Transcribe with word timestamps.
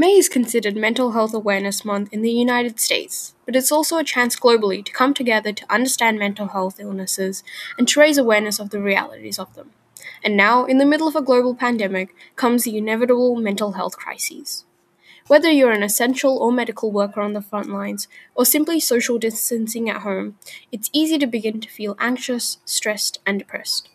May 0.00 0.12
is 0.12 0.28
considered 0.28 0.76
Mental 0.76 1.10
Health 1.10 1.34
Awareness 1.34 1.84
Month 1.84 2.10
in 2.12 2.22
the 2.22 2.30
United 2.30 2.78
States, 2.78 3.34
but 3.44 3.56
it's 3.56 3.72
also 3.72 3.98
a 3.98 4.04
chance 4.04 4.38
globally 4.38 4.84
to 4.84 4.92
come 4.92 5.12
together 5.12 5.52
to 5.52 5.66
understand 5.68 6.20
mental 6.20 6.46
health 6.46 6.78
illnesses 6.78 7.42
and 7.76 7.88
to 7.88 7.98
raise 7.98 8.16
awareness 8.16 8.60
of 8.60 8.70
the 8.70 8.80
realities 8.80 9.40
of 9.40 9.52
them. 9.56 9.72
And 10.22 10.36
now, 10.36 10.66
in 10.66 10.78
the 10.78 10.86
middle 10.86 11.08
of 11.08 11.16
a 11.16 11.20
global 11.20 11.52
pandemic, 11.52 12.14
comes 12.36 12.62
the 12.62 12.78
inevitable 12.78 13.34
mental 13.34 13.72
health 13.72 13.96
crises. 13.96 14.64
Whether 15.26 15.50
you're 15.50 15.72
an 15.72 15.82
essential 15.82 16.38
or 16.38 16.52
medical 16.52 16.92
worker 16.92 17.20
on 17.20 17.32
the 17.32 17.42
front 17.42 17.68
lines, 17.68 18.06
or 18.36 18.44
simply 18.44 18.78
social 18.78 19.18
distancing 19.18 19.90
at 19.90 20.02
home, 20.02 20.38
it's 20.70 20.90
easy 20.92 21.18
to 21.18 21.26
begin 21.26 21.60
to 21.60 21.68
feel 21.68 21.96
anxious, 21.98 22.58
stressed, 22.64 23.18
and 23.26 23.40
depressed. 23.40 23.88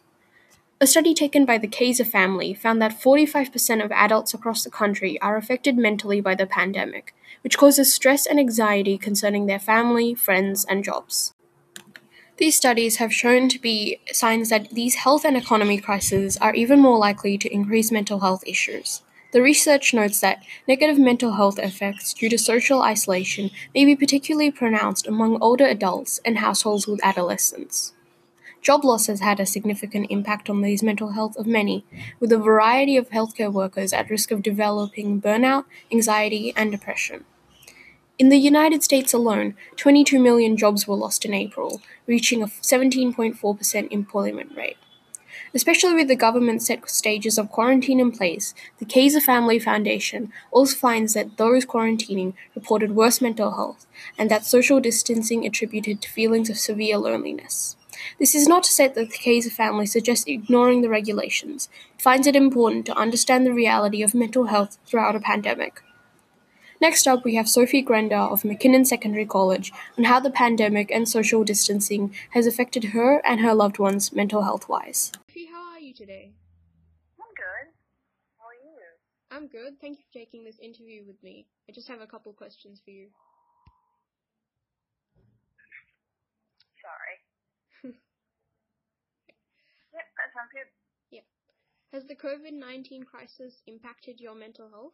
A 0.84 0.86
study 0.86 1.14
taken 1.14 1.46
by 1.46 1.58
the 1.58 1.70
Kaiser 1.70 2.04
family 2.04 2.54
found 2.54 2.82
that 2.82 3.00
45% 3.00 3.86
of 3.86 3.90
adults 3.94 4.34
across 4.34 4.66
the 4.66 4.70
country 4.70 5.18
are 5.22 5.38
affected 5.38 5.78
mentally 5.78 6.20
by 6.20 6.36
the 6.36 6.46
pandemic, 6.46 7.16
which 7.42 7.58
causes 7.58 7.96
stress 7.96 8.26
and 8.26 8.38
anxiety 8.38 8.98
concerning 8.98 9.46
their 9.46 9.62
family, 9.62 10.14
friends, 10.14 10.66
and 10.66 10.84
jobs. 10.84 11.34
These 12.36 12.58
studies 12.58 12.98
have 12.98 13.14
shown 13.14 13.48
to 13.48 13.60
be 13.60 14.02
signs 14.12 14.50
that 14.50 14.72
these 14.72 14.96
health 14.96 15.24
and 15.24 15.38
economy 15.38 15.80
crises 15.80 16.36
are 16.36 16.54
even 16.54 16.82
more 16.82 16.98
likely 16.98 17.38
to 17.38 17.54
increase 17.54 17.90
mental 17.90 18.20
health 18.20 18.44
issues. 18.46 19.04
The 19.32 19.42
research 19.42 19.94
notes 19.94 20.20
that 20.20 20.44
negative 20.68 21.00
mental 21.00 21.36
health 21.36 21.60
effects 21.60 22.14
due 22.14 22.28
to 22.28 22.38
social 22.38 22.82
isolation 22.82 23.52
may 23.74 23.86
be 23.86 23.96
particularly 23.96 24.52
pronounced 24.52 25.08
among 25.08 25.42
older 25.42 25.66
adults 25.66 26.20
and 26.26 26.40
households 26.40 26.88
with 26.88 27.00
adolescents. 27.06 27.94
Job 28.64 28.86
loss 28.86 29.08
has 29.08 29.20
had 29.20 29.42
a 29.42 29.46
significant 29.46 30.08
impact 30.10 30.50
on 30.50 30.62
the 30.62 30.80
mental 30.82 31.10
health 31.10 31.36
of 31.36 31.46
many, 31.46 31.84
with 32.22 32.32
a 32.32 32.38
variety 32.38 32.96
of 32.96 33.10
healthcare 33.10 33.52
workers 33.52 33.92
at 33.92 34.10
risk 34.10 34.32
of 34.32 34.42
developing 34.42 35.22
burnout, 35.22 35.66
anxiety, 35.92 36.54
and 36.56 36.72
depression. 36.72 37.26
In 38.18 38.30
the 38.30 38.38
United 38.38 38.82
States 38.82 39.14
alone, 39.14 39.56
22 39.76 40.18
million 40.18 40.56
jobs 40.56 40.88
were 40.88 40.96
lost 40.96 41.26
in 41.26 41.34
April, 41.34 41.82
reaching 42.08 42.42
a 42.42 42.48
17.4% 42.48 43.92
employment 43.92 44.56
rate. 44.56 44.78
Especially 45.54 45.94
with 45.94 46.08
the 46.08 46.16
government 46.16 46.62
set 46.64 46.90
stages 46.90 47.38
of 47.38 47.52
quarantine 47.52 48.00
in 48.00 48.14
place, 48.14 48.56
the 48.80 48.86
Kaiser 48.86 49.20
Family 49.20 49.60
Foundation 49.60 50.32
also 50.52 50.78
finds 50.78 51.16
that 51.16 51.36
those 51.36 51.66
quarantining 51.66 52.34
reported 52.56 52.96
worse 52.96 53.20
mental 53.20 53.52
health 53.56 53.86
and 54.18 54.32
that 54.32 54.46
social 54.46 54.80
distancing 54.80 55.46
attributed 55.46 56.02
to 56.02 56.10
feelings 56.10 56.50
of 56.50 56.58
severe 56.58 56.98
loneliness. 56.98 57.76
This 58.20 58.36
is 58.36 58.48
not 58.48 58.64
to 58.64 58.72
say 58.72 58.88
that 58.88 58.96
the 58.96 59.08
Kaiser 59.08 59.50
family 59.50 59.86
suggests 59.86 60.26
ignoring 60.28 60.82
the 60.82 60.90
regulations, 60.90 61.70
it 61.96 62.02
finds 62.02 62.28
it 62.28 62.36
important 62.36 62.86
to 62.86 62.98
understand 62.98 63.46
the 63.46 63.54
reality 63.54 64.02
of 64.04 64.14
mental 64.14 64.46
health 64.46 64.78
throughout 64.86 65.16
a 65.16 65.20
pandemic. 65.20 65.82
Next 66.84 67.08
up, 67.08 67.24
we 67.24 67.36
have 67.36 67.48
Sophie 67.48 67.82
Grenda 67.82 68.30
of 68.30 68.44
McKinnon 68.44 68.86
Secondary 68.86 69.26
College 69.26 69.72
on 69.98 70.04
how 70.04 70.20
the 70.20 70.30
pandemic 70.30 70.92
and 70.92 71.08
social 71.08 71.46
distancing 71.46 72.14
has 72.32 72.46
affected 72.46 72.92
her 72.92 73.26
and 73.26 73.40
her 73.40 73.54
loved 73.54 73.80
ones 73.80 74.12
mental 74.12 74.42
health 74.42 74.68
wise. 74.68 75.12
Sophie, 75.28 75.48
how 75.50 75.64
are 75.72 75.80
you 75.80 75.94
today? 75.94 76.34
I'm 77.18 77.34
good. 77.36 77.72
How 78.38 78.48
are 78.48 78.54
you? 78.54 78.76
I'm 79.32 79.48
good. 79.48 79.80
Thank 79.80 80.00
you 80.00 80.04
for 80.12 80.20
taking 80.20 80.44
this 80.44 80.60
interview 80.60 81.04
with 81.08 81.24
me. 81.24 81.48
I 81.70 81.72
just 81.72 81.88
have 81.88 82.02
a 82.02 82.08
couple 82.08 82.34
questions 82.34 82.82
for 82.84 82.92
you. 82.92 83.08
Good. 90.54 90.70
Yep. 91.10 91.26
Has 91.90 92.06
the 92.06 92.14
COVID 92.14 92.54
19 92.54 93.10
crisis 93.10 93.66
impacted 93.66 94.22
your 94.22 94.38
mental 94.38 94.70
health? 94.70 94.94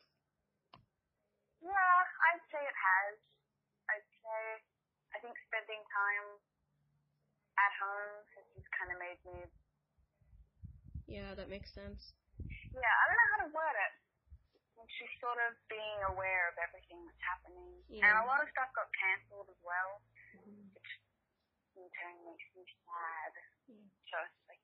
Yeah, 1.60 1.96
I'd 2.32 2.46
say 2.48 2.64
it 2.64 2.80
has. 2.80 3.16
I'd 3.92 4.08
say 4.24 4.40
I 5.12 5.19
think 5.19 5.36
spending 5.52 5.84
time 5.92 6.28
at 7.59 7.72
home 7.75 8.24
has 8.40 8.46
just 8.56 8.69
kind 8.72 8.90
of 8.96 8.98
made 9.03 9.19
me. 9.28 9.40
Yeah, 11.12 11.36
that 11.36 11.52
makes 11.52 11.75
sense. 11.75 12.16
Yeah, 12.72 12.94
I 12.96 13.03
don't 13.12 13.19
know 13.19 13.31
how 13.36 13.42
to 13.44 13.52
word 13.52 13.75
it. 13.75 13.94
Just 14.96 15.19
sort 15.19 15.36
of 15.44 15.59
being 15.68 16.00
aware 16.08 16.48
of 16.48 16.56
everything 16.56 17.03
that's 17.03 17.24
happening. 17.24 17.84
Yeah. 17.92 18.08
And 18.08 18.24
a 18.24 18.25
lot 18.31 18.40
of 18.40 18.48
stuff 18.56 18.72
got 18.72 18.88
cancelled 18.96 19.52
as 19.52 19.59
well, 19.59 20.00
mm-hmm. 20.40 20.72
which 20.72 20.92
in 21.75 21.84
turn 22.00 22.16
makes 22.24 22.48
me 22.56 22.64
sad. 22.88 23.31
Yeah. 23.68 23.88
So 24.08 24.16
it's 24.24 24.44
like 24.48 24.64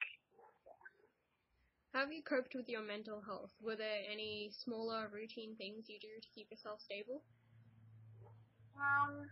how 1.96 2.04
have 2.04 2.12
you 2.12 2.20
coped 2.28 2.52
with 2.52 2.68
your 2.68 2.84
mental 2.84 3.24
health? 3.24 3.56
Were 3.64 3.80
there 3.80 4.04
any 4.04 4.52
smaller 4.52 5.08
routine 5.08 5.56
things 5.56 5.88
you 5.88 5.96
do 5.96 6.12
to 6.20 6.30
keep 6.36 6.52
yourself 6.52 6.84
stable? 6.84 7.24
Um, 8.76 9.32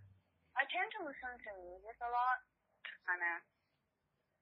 I 0.55 0.63
tend 0.71 0.87
to 0.95 1.03
listen 1.03 1.35
to 1.43 1.51
music 1.59 1.99
a 1.99 2.07
lot 2.07 2.39
to 2.87 2.91
kind 3.03 3.19
of 3.19 3.35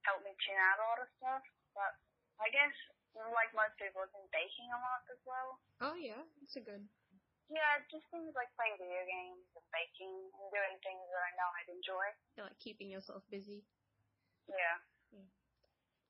help 0.05 0.21
me 0.21 0.37
tune 0.37 0.61
out 0.69 0.77
a 0.77 0.85
lot 0.85 1.01
of 1.01 1.09
stuff. 1.17 1.41
But 1.73 1.97
I 2.37 2.53
guess, 2.53 2.69
like 3.17 3.49
most 3.57 3.73
people, 3.81 4.05
I've 4.05 4.13
been 4.13 4.29
baking 4.29 4.69
a 4.69 4.77
lot 4.77 5.01
as 5.09 5.21
well. 5.25 5.57
Oh 5.81 5.97
yeah, 5.97 6.21
that's 6.45 6.53
a 6.53 6.61
good. 6.61 6.85
Yeah, 7.49 7.81
just 7.89 8.05
things 8.13 8.37
like 8.37 8.53
playing 8.53 8.77
video 8.77 9.01
games 9.01 9.49
and 9.57 9.65
baking 9.73 10.29
and 10.29 10.45
doing 10.53 10.77
things 10.85 11.05
that 11.09 11.25
I 11.25 11.31
know 11.41 11.49
I'd 11.57 11.73
enjoy. 11.73 12.07
Yeah, 12.37 12.53
like 12.53 12.61
keeping 12.61 12.93
yourself 12.93 13.25
busy. 13.33 13.65
Yeah. 14.45 14.77
yeah. 15.09 15.40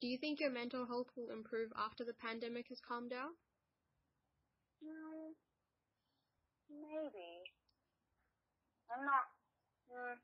Do 0.02 0.10
you 0.10 0.18
think 0.18 0.42
your 0.42 0.50
mental 0.50 0.90
health 0.90 1.14
will 1.14 1.30
improve 1.30 1.70
after 1.78 2.02
the 2.02 2.18
pandemic 2.18 2.74
has 2.74 2.82
calmed 2.82 3.14
down? 3.14 3.38
Mm, 4.82 5.38
maybe. 6.74 7.46
I'm 8.90 9.06
not. 9.06 9.30
Mm, 9.94 10.18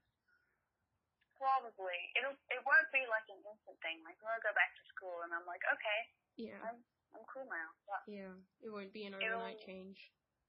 probably. 1.37 1.99
It'll. 2.17 2.33
It 2.49 2.61
won't 2.65 2.89
be 2.89 3.05
like 3.05 3.29
an 3.29 3.37
instant 3.45 3.77
thing. 3.85 4.01
Like 4.01 4.17
when 4.25 4.33
I 4.33 4.41
go 4.41 4.49
back 4.57 4.73
to 4.81 4.83
school 4.89 5.21
and 5.21 5.29
I'm 5.29 5.45
like, 5.45 5.61
okay. 5.69 5.99
Yeah. 6.41 6.57
I'm. 6.65 6.81
I'm 7.13 7.25
cool 7.29 7.45
now. 7.45 7.69
But 7.85 8.01
yeah. 8.09 8.33
It 8.65 8.73
won't 8.73 8.89
be 8.97 9.05
an 9.05 9.13
overnight 9.13 9.61
change. 9.61 10.01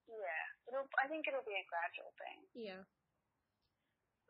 Yeah. 0.08 0.44
It'll. 0.72 0.88
I 0.96 1.04
think 1.04 1.28
it'll 1.28 1.44
be 1.44 1.60
a 1.60 1.68
gradual 1.68 2.16
thing. 2.16 2.40
Yeah. 2.56 2.88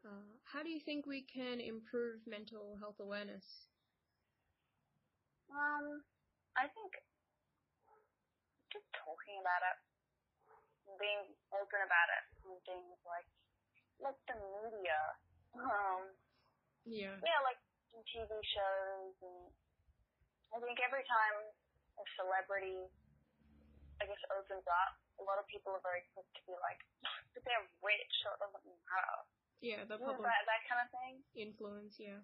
Uh, 0.02 0.34
how 0.42 0.66
do 0.66 0.74
you 0.74 0.82
think 0.82 1.06
we 1.06 1.22
can 1.22 1.62
improve 1.62 2.26
mental 2.26 2.74
health 2.82 2.98
awareness? 2.98 3.67
Um, 5.52 6.04
I 6.56 6.68
think 6.72 6.92
just 8.72 8.88
talking 8.92 9.40
about 9.40 9.62
it, 9.64 9.78
being 11.00 11.24
open 11.52 11.80
about 11.84 12.08
it, 12.12 12.24
and 12.44 12.56
things 12.68 12.98
like 13.04 13.28
like 13.98 14.18
the 14.30 14.36
media. 14.36 15.00
Um, 15.56 16.12
yeah. 16.84 17.16
Yeah, 17.20 17.40
like 17.44 17.58
TV 18.08 18.30
shows, 18.30 19.14
and 19.24 19.50
I 20.54 20.62
think 20.62 20.78
every 20.80 21.02
time 21.08 21.36
a 21.98 22.04
celebrity, 22.14 22.86
I 23.98 24.06
guess, 24.06 24.22
opens 24.30 24.64
up, 24.70 24.92
a 25.18 25.24
lot 25.26 25.40
of 25.42 25.48
people 25.50 25.74
are 25.74 25.82
very 25.82 26.06
quick 26.14 26.28
to 26.38 26.42
be 26.46 26.54
like, 26.62 26.78
but 27.34 27.42
they're 27.42 27.66
rich, 27.82 28.12
so 28.22 28.32
it 28.36 28.40
doesn't 28.40 28.62
matter. 28.62 29.18
Yeah, 29.58 29.82
the 29.82 29.98
public 29.98 30.22
that, 30.22 30.46
that 30.46 30.62
kind 30.70 30.80
of 30.86 30.88
thing. 30.94 31.14
Influence, 31.34 31.98
yeah. 31.98 32.22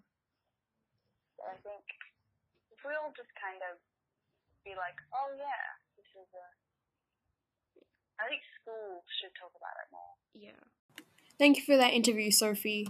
So 1.35 1.51
I 1.51 1.59
think 1.67 1.83
we 2.83 2.97
all 2.99 3.15
just 3.15 3.31
kind 3.39 3.63
of 3.71 3.79
be 4.65 4.75
like, 4.75 4.97
oh 5.13 5.31
yeah, 5.37 5.65
this 5.95 6.09
is 6.17 6.29
a. 6.35 6.47
I 8.19 8.31
think 8.31 8.43
schools 8.63 9.05
should 9.21 9.35
talk 9.39 9.53
about 9.55 9.77
it 9.79 9.89
more. 9.91 10.15
Yeah. 10.35 10.63
Thank 11.39 11.59
you 11.59 11.65
for 11.67 11.77
that 11.77 11.93
interview, 11.93 12.31
Sophie. 12.31 12.89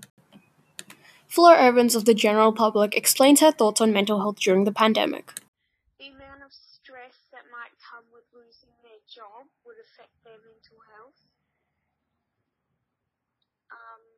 Fleur 1.26 1.56
Evans 1.56 1.96
of 1.96 2.04
the 2.04 2.14
general 2.14 2.52
public 2.52 2.94
explains 2.94 3.40
her 3.40 3.50
thoughts 3.50 3.80
on 3.80 3.92
mental 3.92 4.20
health 4.20 4.38
during 4.38 4.62
the 4.62 4.70
pandemic. 4.70 5.34
The 5.98 6.14
amount 6.14 6.46
of 6.46 6.52
stress 6.52 7.26
that 7.34 7.50
might 7.50 7.74
come 7.82 8.06
with 8.14 8.22
losing 8.30 8.70
their 8.86 9.02
job 9.10 9.50
would 9.66 9.80
affect 9.82 10.14
their 10.22 10.38
mental 10.38 10.78
health. 10.94 11.18
Um, 13.74 14.13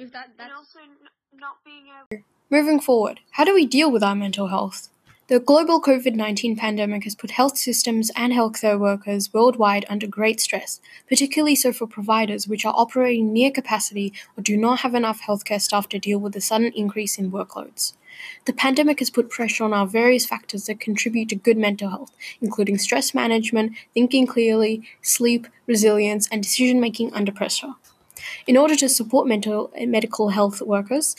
Is 0.00 0.12
that 0.12 0.30
and 0.38 0.50
also 0.50 0.78
n- 0.78 0.96
not 1.34 1.62
being 1.62 1.84
able. 1.88 2.22
Moving 2.48 2.80
forward, 2.80 3.20
how 3.32 3.44
do 3.44 3.52
we 3.52 3.66
deal 3.66 3.92
with 3.92 4.02
our 4.02 4.14
mental 4.14 4.46
health? 4.46 4.88
The 5.28 5.38
global 5.38 5.78
COVID 5.78 6.14
19 6.14 6.56
pandemic 6.56 7.04
has 7.04 7.14
put 7.14 7.32
health 7.32 7.58
systems 7.58 8.10
and 8.16 8.32
healthcare 8.32 8.80
workers 8.80 9.34
worldwide 9.34 9.84
under 9.90 10.06
great 10.06 10.40
stress, 10.40 10.80
particularly 11.06 11.54
so 11.54 11.70
for 11.70 11.86
providers 11.86 12.48
which 12.48 12.64
are 12.64 12.72
operating 12.74 13.30
near 13.30 13.50
capacity 13.50 14.14
or 14.38 14.42
do 14.42 14.56
not 14.56 14.80
have 14.80 14.94
enough 14.94 15.20
healthcare 15.20 15.60
staff 15.60 15.86
to 15.90 15.98
deal 15.98 16.18
with 16.18 16.32
the 16.32 16.40
sudden 16.40 16.72
increase 16.74 17.18
in 17.18 17.30
workloads. 17.30 17.92
The 18.46 18.54
pandemic 18.54 19.00
has 19.00 19.10
put 19.10 19.28
pressure 19.28 19.64
on 19.64 19.74
our 19.74 19.86
various 19.86 20.24
factors 20.24 20.64
that 20.64 20.80
contribute 20.80 21.28
to 21.28 21.36
good 21.36 21.58
mental 21.58 21.90
health, 21.90 22.16
including 22.40 22.78
stress 22.78 23.12
management, 23.12 23.74
thinking 23.92 24.26
clearly, 24.26 24.82
sleep, 25.02 25.46
resilience, 25.66 26.26
and 26.32 26.42
decision 26.42 26.80
making 26.80 27.12
under 27.12 27.32
pressure. 27.32 27.74
In 28.46 28.56
order 28.56 28.76
to 28.76 28.88
support 28.88 29.26
mental 29.26 29.70
eh, 29.74 29.86
medical 29.86 30.28
health 30.28 30.60
workers, 30.62 31.16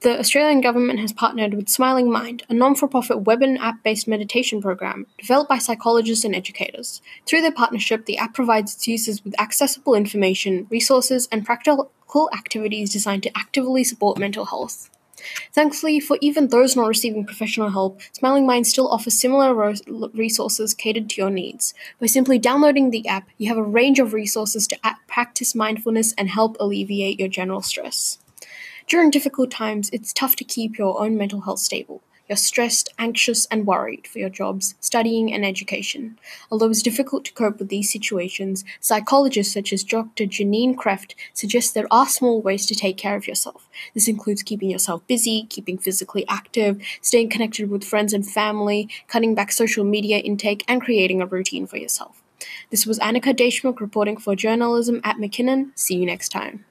the 0.00 0.18
Australian 0.18 0.60
government 0.60 0.98
has 0.98 1.12
partnered 1.12 1.54
with 1.54 1.68
Smiling 1.68 2.10
Mind, 2.10 2.42
a 2.48 2.54
non 2.54 2.74
for 2.74 2.88
profit 2.88 3.22
web 3.22 3.42
and 3.42 3.58
app 3.58 3.82
based 3.82 4.08
meditation 4.08 4.60
program 4.60 5.06
developed 5.18 5.48
by 5.48 5.58
psychologists 5.58 6.24
and 6.24 6.34
educators. 6.34 7.00
Through 7.26 7.42
their 7.42 7.52
partnership, 7.52 8.06
the 8.06 8.18
app 8.18 8.34
provides 8.34 8.74
its 8.74 8.88
users 8.88 9.24
with 9.24 9.38
accessible 9.40 9.94
information, 9.94 10.66
resources, 10.70 11.28
and 11.30 11.46
practical 11.46 11.90
activities 12.32 12.92
designed 12.92 13.22
to 13.22 13.38
actively 13.38 13.84
support 13.84 14.18
mental 14.18 14.46
health. 14.46 14.89
Thankfully, 15.52 16.00
for 16.00 16.18
even 16.20 16.48
those 16.48 16.76
not 16.76 16.88
receiving 16.88 17.24
professional 17.24 17.70
help, 17.70 18.00
Smiling 18.12 18.46
Mind 18.46 18.66
still 18.66 18.88
offers 18.88 19.18
similar 19.18 19.54
ro- 19.54 20.10
resources 20.14 20.74
catered 20.74 21.10
to 21.10 21.20
your 21.20 21.30
needs. 21.30 21.74
By 22.00 22.06
simply 22.06 22.38
downloading 22.38 22.90
the 22.90 23.06
app, 23.06 23.28
you 23.38 23.48
have 23.48 23.58
a 23.58 23.62
range 23.62 23.98
of 23.98 24.12
resources 24.12 24.66
to 24.68 24.78
practice 25.06 25.54
mindfulness 25.54 26.14
and 26.16 26.28
help 26.28 26.56
alleviate 26.58 27.18
your 27.18 27.28
general 27.28 27.62
stress. 27.62 28.18
During 28.86 29.10
difficult 29.10 29.50
times, 29.50 29.90
it's 29.92 30.12
tough 30.12 30.36
to 30.36 30.44
keep 30.44 30.78
your 30.78 31.00
own 31.00 31.16
mental 31.16 31.42
health 31.42 31.60
stable. 31.60 32.02
You're 32.30 32.36
stressed, 32.36 32.90
anxious, 32.96 33.46
and 33.46 33.66
worried 33.66 34.06
for 34.06 34.20
your 34.20 34.28
jobs, 34.28 34.76
studying, 34.78 35.32
and 35.32 35.44
education. 35.44 36.16
Although 36.48 36.70
it's 36.70 36.80
difficult 36.80 37.24
to 37.24 37.32
cope 37.32 37.58
with 37.58 37.70
these 37.70 37.92
situations, 37.92 38.64
psychologists 38.78 39.52
such 39.52 39.72
as 39.72 39.82
Dr. 39.82 40.26
Janine 40.26 40.76
Kreft 40.76 41.16
suggest 41.34 41.74
there 41.74 41.88
are 41.90 42.06
small 42.06 42.40
ways 42.40 42.66
to 42.66 42.76
take 42.76 42.96
care 42.96 43.16
of 43.16 43.26
yourself. 43.26 43.68
This 43.94 44.06
includes 44.06 44.44
keeping 44.44 44.70
yourself 44.70 45.04
busy, 45.08 45.46
keeping 45.50 45.76
physically 45.76 46.24
active, 46.28 46.80
staying 47.02 47.30
connected 47.30 47.68
with 47.68 47.82
friends 47.82 48.12
and 48.12 48.24
family, 48.24 48.88
cutting 49.08 49.34
back 49.34 49.50
social 49.50 49.84
media 49.84 50.18
intake, 50.18 50.64
and 50.68 50.80
creating 50.80 51.20
a 51.20 51.26
routine 51.26 51.66
for 51.66 51.78
yourself. 51.78 52.22
This 52.70 52.86
was 52.86 53.00
Anika 53.00 53.34
Deshmukh 53.34 53.80
reporting 53.80 54.16
for 54.16 54.36
journalism 54.36 55.00
at 55.02 55.16
McKinnon. 55.16 55.72
See 55.74 55.96
you 55.96 56.06
next 56.06 56.28
time. 56.28 56.64